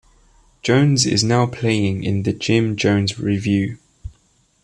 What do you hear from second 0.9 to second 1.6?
is now